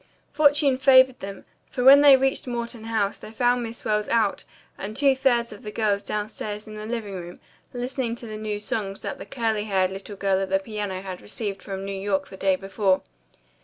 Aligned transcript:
Fortune 0.31 0.79
favored 0.79 1.19
them, 1.19 1.45
for 1.69 1.83
when 1.83 2.01
they 2.01 2.17
reached 2.17 2.47
Morton 2.47 2.85
House 2.85 3.19
they 3.19 3.29
found 3.29 3.61
Miss 3.61 3.85
Wells 3.85 4.07
out 4.09 4.45
and 4.75 4.97
two 4.97 5.15
thirds 5.15 5.53
of 5.53 5.61
the 5.61 5.69
girls 5.69 6.03
downstairs 6.03 6.65
in 6.67 6.73
the 6.73 6.87
living 6.87 7.13
room 7.13 7.39
listening 7.71 8.15
to 8.15 8.25
the 8.25 8.35
new 8.35 8.57
songs 8.57 9.03
that 9.03 9.19
the 9.19 9.27
curly 9.27 9.65
haired 9.65 9.91
little 9.91 10.15
girl 10.15 10.41
at 10.41 10.49
the 10.49 10.57
piano 10.57 11.03
had 11.03 11.21
received 11.21 11.61
from 11.61 11.85
New 11.85 11.91
York 11.93 12.29
the 12.29 12.37
day 12.37 12.55
before. 12.55 13.03